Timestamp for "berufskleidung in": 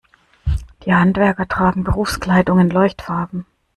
1.83-2.71